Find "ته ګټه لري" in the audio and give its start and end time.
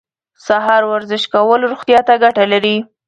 2.07-2.77